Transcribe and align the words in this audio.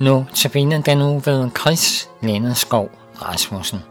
Nu 0.00 0.26
tabiner 0.34 0.82
den 0.82 0.98
nu 0.98 1.18
ved 1.18 1.50
Chris 1.58 2.08
Lenneskov 2.20 2.90
Rasmussen. 3.22 3.89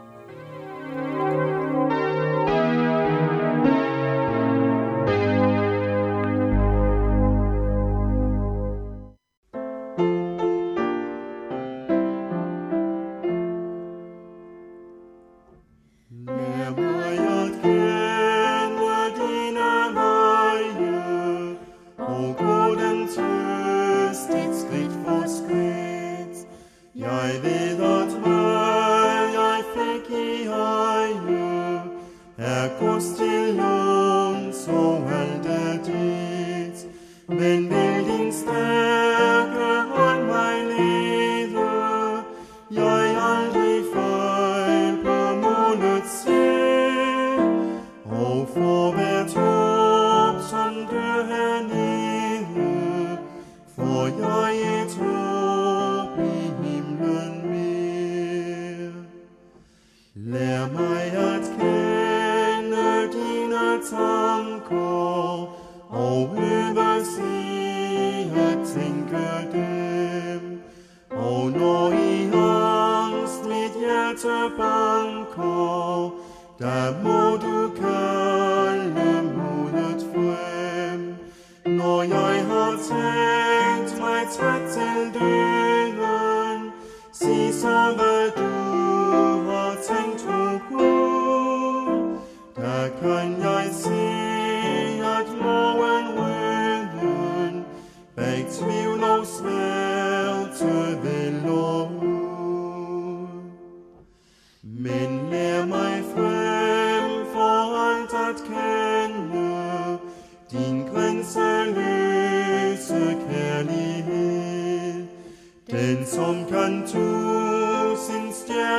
above. 74.50 74.88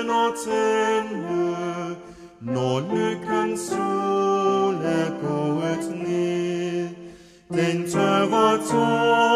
Tusind 0.00 0.06
stjerner 0.06 0.33
tænde, 0.44 1.97
når 2.41 2.81
lykkens 2.94 3.61
sol 3.61 4.75
er 4.75 5.11
gået 5.22 6.09
ned. 6.09 6.88
Den 7.49 7.91
tørre 7.91 8.59
tåren, 8.71 9.30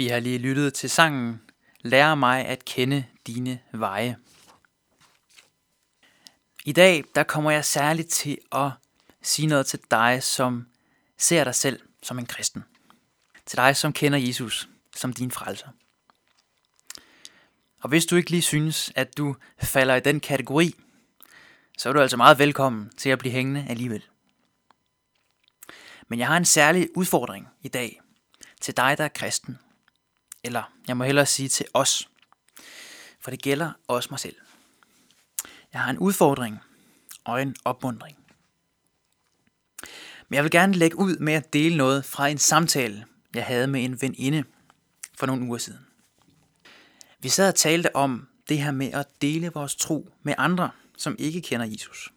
Vi 0.00 0.08
har 0.08 0.20
lige 0.20 0.38
lyttet 0.38 0.74
til 0.74 0.90
sangen 0.90 1.42
Lær 1.80 2.14
mig 2.14 2.46
at 2.46 2.64
kende 2.64 3.04
dine 3.26 3.60
veje. 3.72 4.16
I 6.64 6.72
dag 6.72 7.04
der 7.14 7.22
kommer 7.22 7.50
jeg 7.50 7.64
særligt 7.64 8.08
til 8.08 8.38
at 8.52 8.70
sige 9.22 9.46
noget 9.46 9.66
til 9.66 9.80
dig, 9.90 10.22
som 10.22 10.66
ser 11.18 11.44
dig 11.44 11.54
selv 11.54 11.80
som 12.02 12.18
en 12.18 12.26
kristen. 12.26 12.64
Til 13.46 13.56
dig, 13.56 13.76
som 13.76 13.92
kender 13.92 14.18
Jesus 14.18 14.68
som 14.96 15.12
din 15.12 15.30
frelser. 15.30 15.68
Og 17.80 17.88
hvis 17.88 18.06
du 18.06 18.16
ikke 18.16 18.30
lige 18.30 18.42
synes, 18.42 18.92
at 18.94 19.16
du 19.16 19.36
falder 19.62 19.94
i 19.94 20.00
den 20.00 20.20
kategori, 20.20 20.74
så 21.78 21.88
er 21.88 21.92
du 21.92 22.00
altså 22.00 22.16
meget 22.16 22.38
velkommen 22.38 22.90
til 22.96 23.08
at 23.08 23.18
blive 23.18 23.32
hængende 23.32 23.66
alligevel. 23.68 24.04
Men 26.08 26.18
jeg 26.18 26.26
har 26.26 26.36
en 26.36 26.44
særlig 26.44 26.88
udfordring 26.96 27.48
i 27.62 27.68
dag 27.68 28.00
til 28.60 28.76
dig, 28.76 28.98
der 28.98 29.04
er 29.04 29.08
kristen. 29.08 29.58
Eller 30.44 30.72
jeg 30.88 30.96
må 30.96 31.04
hellere 31.04 31.26
sige 31.26 31.48
til 31.48 31.66
os. 31.74 32.08
For 33.20 33.30
det 33.30 33.42
gælder 33.42 33.72
også 33.88 34.08
mig 34.10 34.20
selv. 34.20 34.36
Jeg 35.72 35.80
har 35.80 35.90
en 35.90 35.98
udfordring 35.98 36.58
og 37.24 37.42
en 37.42 37.56
opmundring. 37.64 38.16
Men 40.28 40.34
jeg 40.34 40.42
vil 40.44 40.50
gerne 40.50 40.74
lægge 40.74 40.98
ud 40.98 41.16
med 41.16 41.32
at 41.34 41.52
dele 41.52 41.76
noget 41.76 42.04
fra 42.04 42.28
en 42.28 42.38
samtale, 42.38 43.06
jeg 43.34 43.46
havde 43.46 43.66
med 43.66 43.84
en 43.84 44.02
veninde 44.02 44.44
for 45.14 45.26
nogle 45.26 45.42
uger 45.42 45.58
siden. 45.58 45.86
Vi 47.18 47.28
sad 47.28 47.48
og 47.48 47.54
talte 47.54 47.96
om 47.96 48.28
det 48.48 48.58
her 48.58 48.70
med 48.70 48.92
at 48.92 49.06
dele 49.22 49.50
vores 49.54 49.76
tro 49.76 50.14
med 50.22 50.34
andre, 50.38 50.70
som 50.96 51.16
ikke 51.18 51.40
kender 51.40 51.66
Jesus. 51.66 52.12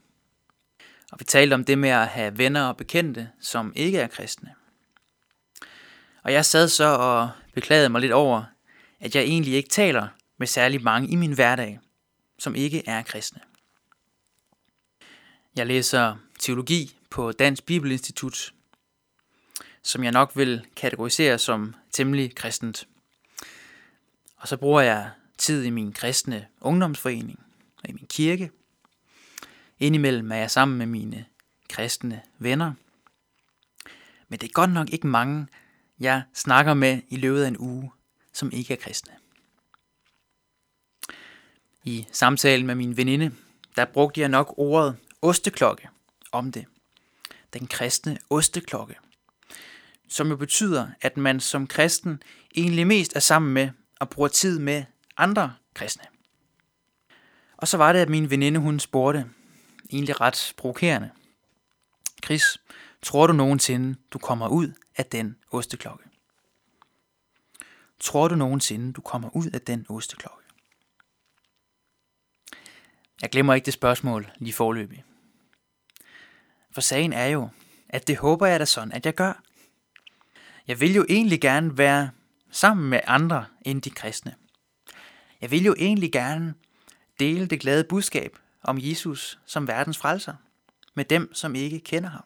Og 1.11 1.19
vi 1.19 1.25
talte 1.25 1.53
om 1.53 1.63
det 1.63 1.77
med 1.77 1.89
at 1.89 2.07
have 2.07 2.37
venner 2.37 2.63
og 2.63 2.77
bekendte, 2.77 3.29
som 3.39 3.73
ikke 3.75 3.99
er 3.99 4.07
kristne. 4.07 4.55
Og 6.23 6.33
jeg 6.33 6.45
sad 6.45 6.69
så 6.69 6.85
og 6.85 7.31
beklagede 7.53 7.89
mig 7.89 8.01
lidt 8.01 8.11
over, 8.11 8.43
at 8.99 9.15
jeg 9.15 9.23
egentlig 9.23 9.53
ikke 9.53 9.69
taler 9.69 10.07
med 10.37 10.47
særlig 10.47 10.83
mange 10.83 11.07
i 11.09 11.15
min 11.15 11.33
hverdag, 11.33 11.79
som 12.39 12.55
ikke 12.55 12.87
er 12.87 13.03
kristne. 13.03 13.41
Jeg 15.55 15.67
læser 15.67 16.15
teologi 16.39 16.97
på 17.09 17.31
Dansk 17.31 17.65
Bibelinstitut, 17.65 18.53
som 19.83 20.03
jeg 20.03 20.11
nok 20.11 20.31
vil 20.35 20.65
kategorisere 20.75 21.37
som 21.37 21.75
temmelig 21.91 22.35
kristent. 22.35 22.87
Og 24.37 24.47
så 24.47 24.57
bruger 24.57 24.81
jeg 24.81 25.11
tid 25.37 25.63
i 25.63 25.69
min 25.69 25.93
kristne 25.93 26.47
ungdomsforening 26.61 27.39
og 27.83 27.89
i 27.89 27.91
min 27.91 28.07
kirke. 28.09 28.51
Indimellem 29.79 30.31
er 30.31 30.35
jeg 30.35 30.51
sammen 30.51 30.77
med 30.77 30.85
mine 30.85 31.25
kristne 31.69 32.21
venner. 32.39 32.73
Men 34.27 34.39
det 34.39 34.47
er 34.47 34.53
godt 34.53 34.71
nok 34.71 34.89
ikke 34.89 35.07
mange, 35.07 35.47
jeg 36.03 36.23
snakker 36.33 36.73
med 36.73 37.01
i 37.09 37.15
løbet 37.15 37.43
af 37.43 37.47
en 37.47 37.57
uge, 37.59 37.91
som 38.33 38.51
ikke 38.51 38.73
er 38.73 38.77
kristne. 38.77 39.13
I 41.83 42.07
samtalen 42.11 42.67
med 42.67 42.75
min 42.75 42.97
veninde, 42.97 43.31
der 43.75 43.85
brugte 43.85 44.21
jeg 44.21 44.29
nok 44.29 44.53
ordet 44.57 44.95
osteklokke 45.21 45.89
om 46.31 46.51
det. 46.51 46.65
Den 47.53 47.67
kristne 47.67 48.17
osteklokke. 48.29 48.95
Som 50.09 50.29
jo 50.29 50.35
betyder, 50.35 50.87
at 51.01 51.17
man 51.17 51.39
som 51.39 51.67
kristen 51.67 52.23
egentlig 52.55 52.87
mest 52.87 53.15
er 53.15 53.19
sammen 53.19 53.53
med 53.53 53.69
og 53.99 54.09
bruger 54.09 54.29
tid 54.29 54.59
med 54.59 54.83
andre 55.17 55.53
kristne. 55.73 56.03
Og 57.57 57.67
så 57.67 57.77
var 57.77 57.93
det, 57.93 57.99
at 57.99 58.09
min 58.09 58.29
veninde 58.29 58.59
hun 58.59 58.79
spurgte, 58.79 59.25
egentlig 59.91 60.21
ret 60.21 60.53
provokerende. 60.57 61.09
Chris, 62.25 62.57
tror 63.01 63.27
du 63.27 63.33
nogensinde, 63.33 63.95
du 64.11 64.17
kommer 64.17 64.47
ud 64.47 64.73
af 64.97 65.05
den 65.05 65.37
osteklokke? 65.51 66.03
Tror 67.99 68.27
du 68.27 68.35
nogensinde, 68.35 68.93
du 68.93 69.01
kommer 69.01 69.35
ud 69.35 69.49
af 69.53 69.61
den 69.61 69.85
osteklokke? 69.89 70.43
Jeg 73.21 73.29
glemmer 73.29 73.53
ikke 73.53 73.65
det 73.65 73.73
spørgsmål 73.73 74.31
lige 74.37 74.53
forløbig. 74.53 75.03
For 76.71 76.81
sagen 76.81 77.13
er 77.13 77.25
jo, 77.25 77.49
at 77.89 78.07
det 78.07 78.17
håber 78.17 78.47
jeg 78.47 78.59
da 78.59 78.65
sådan, 78.65 78.91
at 78.91 79.05
jeg 79.05 79.15
gør. 79.15 79.43
Jeg 80.67 80.79
vil 80.79 80.95
jo 80.95 81.05
egentlig 81.09 81.41
gerne 81.41 81.77
være 81.77 82.11
sammen 82.51 82.89
med 82.89 82.99
andre 83.07 83.45
end 83.61 83.81
de 83.81 83.89
kristne. 83.89 84.35
Jeg 85.41 85.51
vil 85.51 85.65
jo 85.65 85.75
egentlig 85.77 86.11
gerne 86.11 86.53
dele 87.19 87.45
det 87.45 87.59
glade 87.59 87.83
budskab 87.83 88.37
om 88.61 88.77
Jesus 88.79 89.39
som 89.45 89.67
verdens 89.67 89.97
frelser 89.97 90.35
med 90.93 91.05
dem, 91.05 91.33
som 91.33 91.55
ikke 91.55 91.79
kender 91.79 92.09
ham 92.09 92.25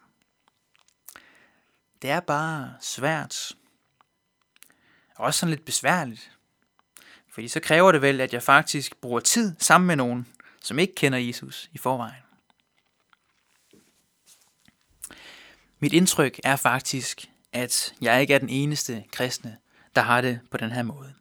det 2.02 2.10
er 2.10 2.20
bare 2.20 2.74
svært. 2.82 3.56
Og 5.16 5.26
også 5.26 5.40
sådan 5.40 5.50
lidt 5.50 5.66
besværligt. 5.66 6.32
Fordi 7.34 7.48
så 7.48 7.60
kræver 7.60 7.92
det 7.92 8.02
vel, 8.02 8.22
at 8.22 8.34
jeg 8.34 8.44
faktisk 8.44 8.98
bruger 9.02 9.20
tid 9.20 9.56
sammen 9.60 9.88
med 9.88 9.96
nogen, 9.96 10.28
som 10.62 10.80
ikke 10.80 10.96
kender 10.96 11.20
Jesus 11.20 11.70
i 11.74 11.78
forvejen. 11.78 12.22
Mit 15.80 15.94
indtryk 15.94 16.40
er 16.44 16.56
faktisk, 16.56 17.30
at 17.54 17.94
jeg 18.02 18.22
ikke 18.22 18.34
er 18.34 18.40
den 18.40 18.50
eneste 18.50 19.04
kristne, 19.12 19.58
der 19.96 20.02
har 20.02 20.22
det 20.22 20.40
på 20.52 20.58
den 20.58 20.72
her 20.72 20.84
måde. 20.84 21.14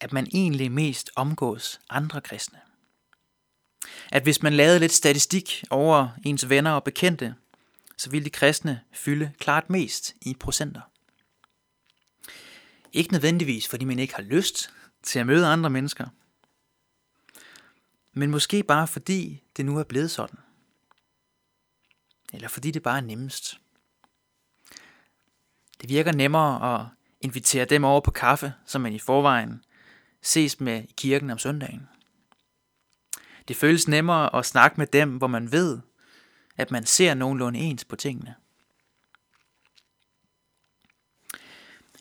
At 0.00 0.12
man 0.12 0.26
egentlig 0.32 0.72
mest 0.72 1.10
omgås 1.16 1.80
andre 1.90 2.20
kristne. 2.20 2.58
At 4.12 4.22
hvis 4.22 4.42
man 4.42 4.52
lavede 4.52 4.78
lidt 4.78 4.92
statistik 4.92 5.64
over 5.70 6.08
ens 6.24 6.48
venner 6.48 6.70
og 6.70 6.84
bekendte, 6.84 7.34
så 7.98 8.10
ville 8.10 8.24
de 8.24 8.30
kristne 8.30 8.80
fylde 8.92 9.32
klart 9.38 9.70
mest 9.70 10.14
i 10.20 10.36
procenter. 10.40 10.80
Ikke 12.92 13.12
nødvendigvis, 13.12 13.68
fordi 13.68 13.84
man 13.84 13.98
ikke 13.98 14.14
har 14.14 14.22
lyst 14.22 14.70
til 15.02 15.18
at 15.18 15.26
møde 15.26 15.46
andre 15.46 15.70
mennesker, 15.70 16.06
men 18.12 18.30
måske 18.30 18.62
bare 18.62 18.88
fordi 18.88 19.42
det 19.56 19.66
nu 19.66 19.78
er 19.78 19.84
blevet 19.84 20.10
sådan. 20.10 20.38
Eller 22.32 22.48
fordi 22.48 22.70
det 22.70 22.82
bare 22.82 22.96
er 22.96 23.02
nemmest. 23.02 23.60
Det 25.80 25.88
virker 25.88 26.12
nemmere 26.12 26.74
at 26.74 26.86
invitere 27.20 27.64
dem 27.64 27.84
over 27.84 28.00
på 28.00 28.10
kaffe, 28.10 28.52
som 28.66 28.80
man 28.80 28.92
i 28.92 28.98
forvejen 28.98 29.64
ses 30.22 30.60
med 30.60 30.82
i 30.82 30.94
kirken 30.96 31.30
om 31.30 31.38
søndagen. 31.38 31.88
Det 33.48 33.56
føles 33.56 33.88
nemmere 33.88 34.36
at 34.36 34.46
snakke 34.46 34.74
med 34.78 34.86
dem, 34.86 35.16
hvor 35.16 35.26
man 35.26 35.52
ved, 35.52 35.78
at 36.58 36.70
man 36.70 36.86
ser 36.86 37.14
nogenlunde 37.14 37.58
ens 37.58 37.84
på 37.84 37.96
tingene. 37.96 38.34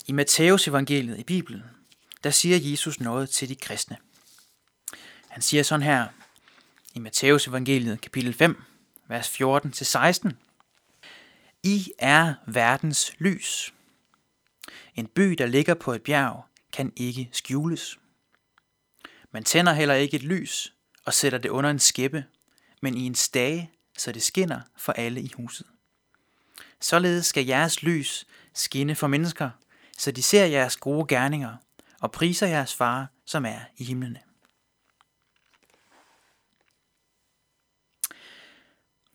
I 0.07 0.11
Matteus 0.11 0.67
evangeliet 0.67 1.19
i 1.19 1.23
Bibelen, 1.23 1.63
der 2.23 2.29
siger 2.29 2.57
Jesus 2.71 2.99
noget 2.99 3.29
til 3.29 3.49
de 3.49 3.55
kristne. 3.55 3.97
Han 5.29 5.41
siger 5.41 5.63
sådan 5.63 5.83
her 5.83 6.07
i 6.93 6.99
Matteus 6.99 7.47
evangeliet 7.47 8.01
kapitel 8.01 8.33
5, 8.33 8.63
vers 9.07 9.41
14-16. 9.41 10.31
I 11.63 11.91
er 11.99 12.33
verdens 12.47 13.11
lys. 13.19 13.73
En 14.95 15.07
by, 15.07 15.31
der 15.37 15.45
ligger 15.45 15.73
på 15.73 15.93
et 15.93 16.03
bjerg, 16.03 16.45
kan 16.73 16.93
ikke 16.95 17.29
skjules. 17.31 17.99
Man 19.31 19.43
tænder 19.43 19.73
heller 19.73 19.95
ikke 19.95 20.15
et 20.15 20.23
lys 20.23 20.73
og 21.05 21.13
sætter 21.13 21.37
det 21.37 21.49
under 21.49 21.69
en 21.69 21.79
skæppe, 21.79 22.25
men 22.81 22.97
i 22.97 23.01
en 23.01 23.15
stage, 23.15 23.71
så 23.97 24.11
det 24.11 24.23
skinner 24.23 24.61
for 24.77 24.91
alle 24.91 25.21
i 25.21 25.31
huset. 25.35 25.67
Således 26.79 27.25
skal 27.25 27.45
jeres 27.45 27.83
lys 27.83 28.27
skinne 28.53 28.95
for 28.95 29.07
mennesker, 29.07 29.49
så 29.97 30.11
de 30.11 30.23
ser 30.23 30.45
jeres 30.45 30.77
gode 30.77 31.07
gerninger 31.07 31.55
og 32.01 32.11
priser 32.11 32.47
jeres 32.47 32.75
far, 32.75 33.07
som 33.25 33.45
er 33.45 33.59
i 33.77 33.83
himlene. 33.83 34.21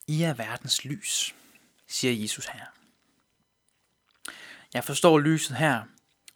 I 0.07 0.23
er 0.23 0.35
verdens 0.35 0.85
lys, 0.85 1.35
siger 1.87 2.13
Jesus 2.13 2.47
her. 2.47 2.67
Jeg 4.75 4.85
forstår 4.85 5.19
lyset 5.19 5.57
her 5.57 5.83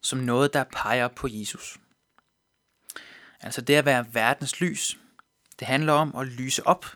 som 0.01 0.19
noget, 0.19 0.53
der 0.53 0.65
peger 0.65 1.09
på 1.09 1.29
Jesus. 1.31 1.79
Altså 3.41 3.61
det 3.61 3.75
at 3.75 3.85
være 3.85 4.15
verdens 4.15 4.61
lys, 4.61 4.99
det 5.59 5.67
handler 5.67 5.93
om 5.93 6.17
at 6.17 6.27
lyse 6.27 6.67
op 6.67 6.87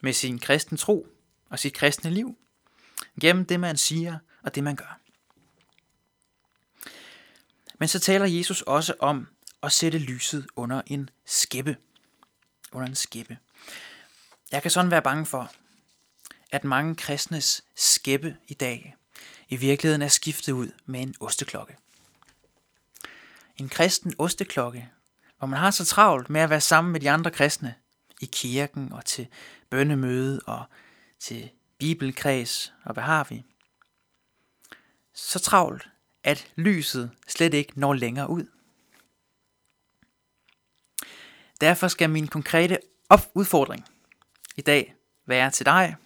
med 0.00 0.12
sin 0.12 0.38
kristne 0.38 0.78
tro 0.78 1.06
og 1.50 1.58
sit 1.58 1.74
kristne 1.74 2.10
liv, 2.10 2.38
gennem 3.20 3.44
det 3.44 3.60
man 3.60 3.76
siger 3.76 4.18
og 4.42 4.54
det 4.54 4.64
man 4.64 4.76
gør. 4.76 5.00
Men 7.78 7.88
så 7.88 7.98
taler 7.98 8.26
Jesus 8.26 8.62
også 8.62 8.94
om 8.98 9.28
at 9.62 9.72
sætte 9.72 9.98
lyset 9.98 10.46
under 10.56 10.82
en 10.86 11.10
skæppe. 11.26 11.76
Under 12.72 12.88
en 12.88 12.94
skæppe. 12.94 13.38
Jeg 14.52 14.62
kan 14.62 14.70
sådan 14.70 14.90
være 14.90 15.02
bange 15.02 15.26
for, 15.26 15.52
at 16.50 16.64
mange 16.64 16.94
kristnes 16.94 17.64
skæppe 17.76 18.36
i 18.48 18.54
dag 18.54 18.96
i 19.48 19.56
virkeligheden 19.56 20.02
er 20.02 20.08
skiftet 20.08 20.52
ud 20.52 20.70
med 20.86 21.00
en 21.00 21.14
osteklokke. 21.20 21.76
En 23.56 23.68
kristen 23.68 24.14
osteklokke, 24.18 24.90
hvor 25.38 25.46
man 25.46 25.58
har 25.58 25.70
så 25.70 25.84
travlt 25.84 26.30
med 26.30 26.40
at 26.40 26.50
være 26.50 26.60
sammen 26.60 26.92
med 26.92 27.00
de 27.00 27.10
andre 27.10 27.30
kristne 27.30 27.74
i 28.20 28.26
kirken 28.26 28.92
og 28.92 29.04
til 29.04 29.28
bønnemøde 29.70 30.40
og 30.46 30.64
til 31.18 31.50
bibelkreds 31.78 32.72
og 32.84 32.92
hvad 32.92 33.02
har 33.02 33.26
vi. 33.28 33.44
Så 35.14 35.38
travlt, 35.38 35.88
at 36.24 36.52
lyset 36.56 37.10
slet 37.28 37.54
ikke 37.54 37.80
når 37.80 37.94
længere 37.94 38.30
ud. 38.30 38.46
Derfor 41.60 41.88
skal 41.88 42.10
min 42.10 42.28
konkrete 42.28 42.78
udfordring 43.34 43.84
i 44.56 44.60
dag 44.60 44.94
være 45.26 45.50
til 45.50 45.66
dig 45.66 45.96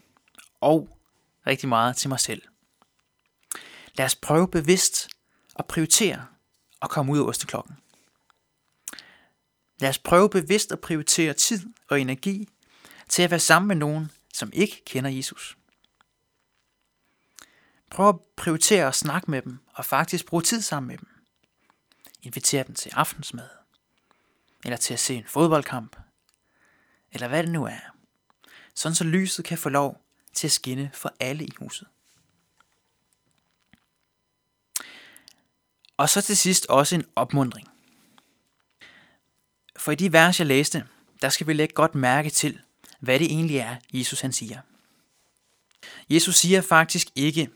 og 0.61 0.99
rigtig 1.47 1.69
meget 1.69 1.97
til 1.97 2.09
mig 2.09 2.21
selv. 2.21 2.43
Lad 3.95 4.07
os 4.07 4.17
prøve 4.17 4.49
bevidst 4.49 5.09
at 5.57 5.67
prioritere 5.67 6.27
at 6.83 6.91
komme 6.91 7.13
ud 7.13 7.19
af 7.19 7.23
osteklokken. 7.23 7.77
Lad 9.81 9.89
os 9.89 9.99
prøve 9.99 10.31
bevidst 10.31 10.73
at 10.73 10.81
prioritere 10.81 11.33
tid 11.33 11.67
og 11.89 12.01
energi 12.01 12.49
til 13.09 13.23
at 13.23 13.31
være 13.31 13.41
sammen 13.41 13.69
med 13.69 13.77
nogen, 13.77 14.11
som 14.35 14.51
ikke 14.53 14.83
kender 14.87 15.11
Jesus. 15.11 15.59
Prøv 17.91 18.09
at 18.09 18.21
prioritere 18.37 18.87
at 18.87 18.95
snakke 18.95 19.31
med 19.31 19.43
dem 19.43 19.59
og 19.75 19.85
faktisk 19.85 20.27
bruge 20.27 20.43
tid 20.43 20.61
sammen 20.61 20.89
med 20.89 20.99
dem. 20.99 21.09
Inviter 22.23 22.63
dem 22.63 22.75
til 22.75 22.91
aftensmad, 22.95 23.49
eller 24.65 24.77
til 24.77 24.95
at 24.95 25.01
se 25.01 25.15
en 25.15 25.25
fodboldkamp, 25.27 25.97
eller 27.13 27.29
hvad 27.29 27.43
det 27.43 27.53
nu 27.53 27.65
er. 27.65 27.95
Sådan 28.75 28.95
så 28.95 29.05
lyset 29.05 29.45
kan 29.45 29.59
få 29.59 29.69
lov 29.69 30.05
til 30.33 30.47
at 30.47 30.53
skinne 30.53 30.91
for 30.95 31.15
alle 31.21 31.45
i 31.45 31.51
huset. 31.59 31.89
Og 35.97 36.09
så 36.09 36.21
til 36.21 36.37
sidst 36.37 36.67
også 36.67 36.95
en 36.95 37.05
opmundring. 37.17 37.74
For 39.85 39.93
i 39.93 39.95
de 39.95 40.13
vers, 40.13 40.39
jeg 40.39 40.47
læste, 40.47 40.87
der 41.23 41.29
skal 41.29 41.47
vi 41.47 41.53
lægge 41.53 41.75
godt 41.75 41.95
mærke 41.95 42.31
til, 42.31 42.61
hvad 43.01 43.19
det 43.19 43.27
egentlig 43.27 43.57
er, 43.57 43.77
Jesus 43.93 44.21
han 44.21 44.33
siger. 44.33 44.61
Jesus 46.11 46.37
siger 46.37 46.61
faktisk 46.61 47.09
ikke, 47.15 47.51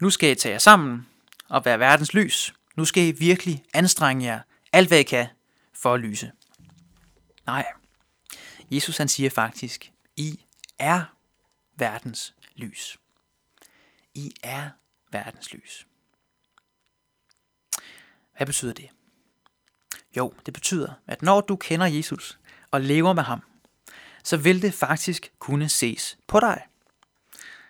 nu 0.00 0.10
skal 0.10 0.30
I 0.30 0.34
tage 0.34 0.52
jer 0.52 0.58
sammen 0.58 1.08
og 1.48 1.64
være 1.64 1.78
verdens 1.78 2.14
lys. 2.14 2.54
Nu 2.76 2.84
skal 2.84 3.02
I 3.02 3.10
virkelig 3.10 3.64
anstrenge 3.74 4.26
jer 4.26 4.40
alt 4.72 4.88
hvad 4.88 4.98
I 4.98 5.02
kan 5.02 5.26
for 5.74 5.94
at 5.94 6.00
lyse. 6.00 6.32
Nej, 7.46 7.66
Jesus 8.70 8.96
han 8.96 9.08
siger 9.08 9.30
faktisk, 9.30 9.92
I 10.16 10.40
er 10.78 11.04
verdens 11.76 12.34
lys. 12.56 12.98
I 14.14 14.32
er 14.42 14.70
verdens 15.12 15.52
lys. 15.52 15.86
Hvad 18.36 18.46
betyder 18.46 18.72
det? 18.72 18.90
Jo, 20.18 20.34
det 20.46 20.54
betyder, 20.54 20.92
at 21.06 21.22
når 21.22 21.40
du 21.40 21.56
kender 21.56 21.86
Jesus 21.86 22.38
og 22.70 22.80
lever 22.80 23.12
med 23.12 23.22
ham, 23.22 23.42
så 24.24 24.36
vil 24.36 24.62
det 24.62 24.74
faktisk 24.74 25.32
kunne 25.38 25.68
ses 25.68 26.18
på 26.26 26.40
dig. 26.40 26.66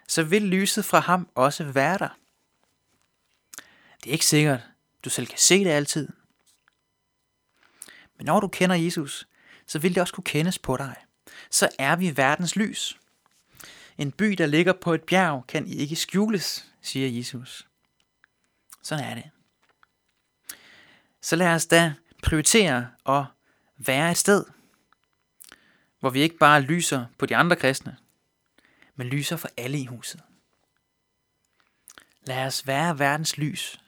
Så 0.07 0.23
vil 0.23 0.43
lyset 0.43 0.85
fra 0.85 0.99
ham 0.99 1.29
også 1.35 1.65
være 1.65 1.99
der. 1.99 2.19
Det 4.05 4.11
er 4.11 4.13
ikke 4.13 4.27
sikkert, 4.27 4.61
du 5.05 5.11
selv 5.11 5.27
kan 5.27 5.39
se 5.39 5.65
det 5.65 5.71
altid. 5.71 6.09
Men 8.17 8.27
når 8.27 8.41
du 8.41 8.49
kender 8.49 8.77
Jesus, 8.77 9.29
så 9.67 9.79
vil 9.79 9.95
det 9.95 10.01
også 10.01 10.15
kunne 10.15 10.25
kendes 10.25 10.59
på 10.59 10.77
dig. 10.77 10.97
Så 11.51 11.69
er 11.79 11.97
vi 11.97 12.17
verdens 12.17 12.57
lys. 12.57 12.99
En 13.99 14.13
by, 14.13 14.27
der 14.27 14.47
ligger 14.47 14.73
på 14.73 14.95
et 14.95 15.03
bjerg, 15.03 15.45
kan 15.49 15.67
ikke 15.67 15.97
skjules, 15.97 16.73
siger 16.83 17.09
Jesus. 17.09 17.69
Sådan 18.83 19.05
er 19.05 19.15
det. 19.15 19.31
Så 21.21 21.37
lad 21.37 21.55
os 21.55 21.67
da 21.67 21.95
prioritere 22.23 22.91
at 23.07 23.25
være 23.77 24.11
et 24.11 24.17
sted, 24.17 24.45
hvor 26.01 26.11
vi 26.11 26.21
ikke 26.21 26.39
bare 26.39 26.61
lyser 26.61 27.07
på 27.19 27.27
de 27.27 27.37
andre 27.37 27.57
kristne, 27.57 27.97
men 28.95 29.07
lyser 29.07 29.37
for 29.37 29.49
alle 29.57 29.79
i 29.79 29.87
huset. 29.87 30.23
Lad 32.21 32.47
os 32.47 32.67
være 32.67 32.99
verdens 32.99 33.39
lys, 33.39 33.81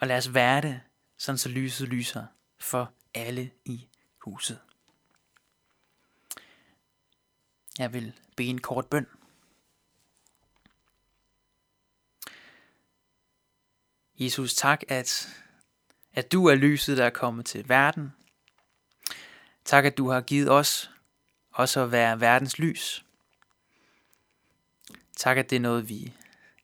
og 0.00 0.06
lad 0.06 0.16
os 0.16 0.34
være 0.34 0.60
det, 0.60 0.80
sådan 1.18 1.38
så 1.38 1.48
lyset 1.48 1.88
lyser 1.88 2.26
for 2.58 2.92
alle 3.14 3.50
i 3.64 3.88
huset. 4.24 4.58
Jeg 7.78 7.92
vil 7.92 8.12
bede 8.36 8.48
en 8.48 8.60
kort 8.60 8.86
bøn. 8.86 9.06
Jesus, 14.20 14.54
tak, 14.54 14.82
at, 14.88 15.28
at 16.18 16.32
du 16.32 16.46
er 16.46 16.54
lyset, 16.54 16.96
der 16.96 17.04
er 17.04 17.10
kommet 17.10 17.46
til 17.46 17.68
verden. 17.68 18.12
Tak, 19.64 19.84
at 19.84 19.98
du 19.98 20.10
har 20.10 20.20
givet 20.20 20.50
os 20.50 20.90
også 21.50 21.80
at 21.80 21.92
være 21.92 22.20
verdens 22.20 22.58
lys. 22.58 23.04
Tak, 25.16 25.36
at 25.36 25.50
det 25.50 25.56
er 25.56 25.60
noget, 25.60 25.88
vi 25.88 26.12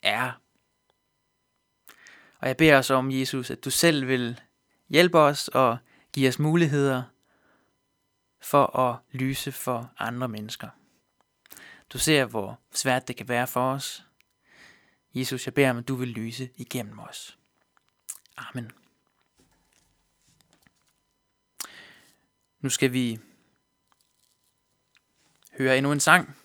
er. 0.03 0.41
Og 2.39 2.49
jeg 2.49 2.57
beder 2.57 2.79
os 2.79 2.91
om, 2.91 3.11
Jesus, 3.11 3.51
at 3.51 3.65
du 3.65 3.71
selv 3.71 4.09
vil 4.09 4.41
hjælpe 4.89 5.19
os 5.19 5.49
og 5.49 5.79
give 6.13 6.29
os 6.29 6.39
muligheder 6.39 7.03
for 8.41 8.79
at 8.79 8.99
lyse 9.13 9.53
for 9.53 9.93
andre 9.99 10.29
mennesker. 10.29 10.69
Du 11.91 11.99
ser, 11.99 12.25
hvor 12.25 12.61
svært 12.73 13.09
det 13.09 13.17
kan 13.17 13.29
være 13.29 13.47
for 13.47 13.73
os. 13.73 14.05
Jesus, 15.15 15.47
jeg 15.47 15.55
beder 15.55 15.71
om, 15.71 15.79
at 15.79 15.89
du 15.89 15.95
vil 15.95 16.09
lyse 16.09 16.51
igennem 16.57 16.99
os. 16.99 17.39
Amen. 18.37 18.84
Nu 22.65 22.71
skal 22.71 22.93
vi 22.93 23.19
høre 25.59 25.79
endnu 25.79 25.93
en 25.93 26.01
sang, 26.01 26.37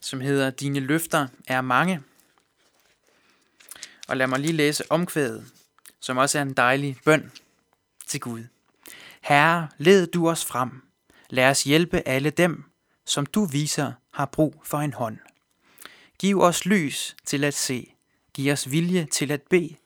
som 0.00 0.20
hedder 0.20 0.50
Dine 0.50 0.80
løfter 0.80 1.28
er 1.46 1.60
mange. 1.60 2.02
Og 4.08 4.16
lad 4.16 4.26
mig 4.26 4.40
lige 4.40 4.52
læse 4.52 4.92
omkvædet, 4.92 5.52
som 6.00 6.16
også 6.16 6.38
er 6.38 6.42
en 6.42 6.52
dejlig 6.52 6.96
bøn 7.04 7.32
til 8.06 8.20
Gud. 8.20 8.44
Herre, 9.20 9.68
led 9.78 10.06
du 10.06 10.28
os 10.28 10.44
frem. 10.44 10.82
Lad 11.30 11.50
os 11.50 11.64
hjælpe 11.64 12.08
alle 12.08 12.30
dem, 12.30 12.64
som 13.06 13.26
du 13.26 13.44
viser 13.44 13.92
har 14.10 14.26
brug 14.26 14.62
for 14.64 14.78
en 14.78 14.92
hånd. 14.92 15.18
Giv 16.18 16.40
os 16.40 16.64
lys 16.66 17.16
til 17.24 17.44
at 17.44 17.54
se. 17.54 17.94
Giv 18.34 18.52
os 18.52 18.70
vilje 18.70 19.06
til 19.06 19.32
at 19.32 19.42
bede. 19.42 19.76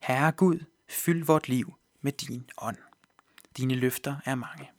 Herre 0.00 0.32
Gud, 0.32 0.64
fyld 0.88 1.24
vort 1.24 1.48
liv 1.48 1.74
med 2.00 2.12
din 2.12 2.50
ånd. 2.58 2.78
Dine 3.56 3.74
løfter 3.74 4.16
er 4.24 4.34
mange. 4.34 4.70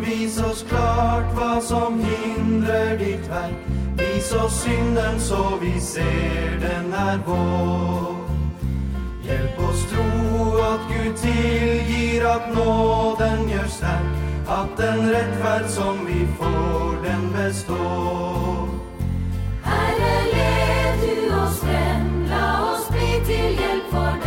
Vis 0.00 0.38
oss 0.38 0.64
klart 0.68 1.34
vad 1.36 1.62
som 1.62 2.00
hindrar 2.00 2.96
ditt 2.98 3.28
verk. 3.28 3.56
Vis 3.96 4.32
oss 4.32 4.62
synden 4.62 5.20
så 5.20 5.58
vi 5.60 5.80
ser 5.80 6.60
den 6.60 6.92
är 6.92 7.20
vår. 7.26 8.16
Hjälp 9.24 9.58
oss 9.58 9.90
tro 9.90 10.60
att 10.60 10.80
Gud 10.92 11.16
tillgir 11.16 12.24
att 12.26 12.54
nåden 12.54 13.48
gör 13.48 13.66
stark, 13.66 14.06
att 14.48 14.76
den 14.76 15.10
rättfärd 15.10 15.66
som 15.66 16.06
vi 16.06 16.26
får, 16.38 17.02
den 17.02 17.32
består. 17.32 18.68
Herre, 19.62 20.24
led 20.32 20.98
du 21.00 21.34
oss 21.34 21.60
främla 21.60 22.72
oss 22.72 22.88
bli 22.88 23.34
hjälp 23.36 23.90
för 23.90 24.12
for 24.12 24.21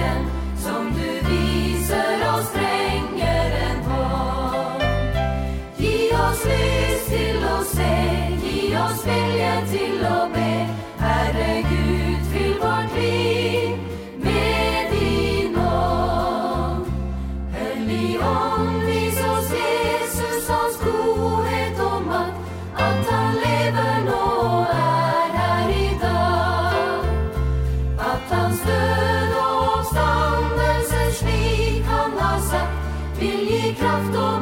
Billy 33.25 33.73
Kraft 33.73 34.34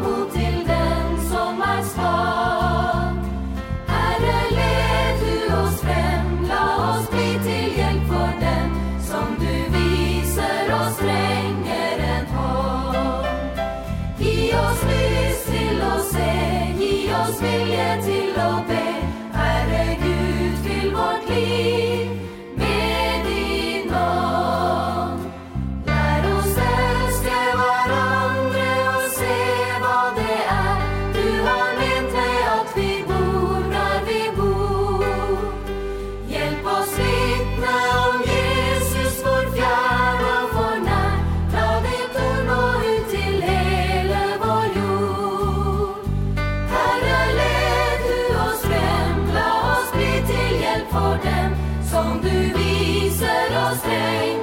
Lui 52.34 53.12
se 53.12 53.34
rozległ. 53.50 54.43